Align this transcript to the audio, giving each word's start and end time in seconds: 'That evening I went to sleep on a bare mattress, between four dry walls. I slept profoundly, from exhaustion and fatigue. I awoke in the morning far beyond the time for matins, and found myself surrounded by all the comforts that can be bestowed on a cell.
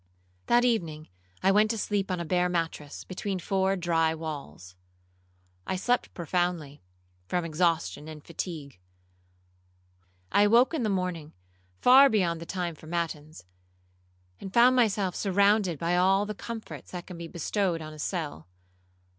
'That 0.47 0.65
evening 0.65 1.09
I 1.43 1.51
went 1.51 1.69
to 1.69 1.77
sleep 1.77 2.09
on 2.09 2.19
a 2.19 2.25
bare 2.25 2.49
mattress, 2.49 3.03
between 3.03 3.37
four 3.37 3.75
dry 3.75 4.15
walls. 4.15 4.75
I 5.67 5.75
slept 5.75 6.15
profoundly, 6.15 6.81
from 7.27 7.45
exhaustion 7.45 8.07
and 8.07 8.25
fatigue. 8.25 8.79
I 10.31 10.41
awoke 10.45 10.73
in 10.73 10.81
the 10.81 10.89
morning 10.89 11.33
far 11.81 12.09
beyond 12.09 12.41
the 12.41 12.47
time 12.47 12.73
for 12.73 12.87
matins, 12.87 13.45
and 14.39 14.51
found 14.51 14.75
myself 14.75 15.13
surrounded 15.15 15.77
by 15.77 15.95
all 15.95 16.25
the 16.25 16.33
comforts 16.33 16.89
that 16.93 17.05
can 17.05 17.19
be 17.19 17.27
bestowed 17.27 17.79
on 17.79 17.93
a 17.93 17.99
cell. 17.99 18.47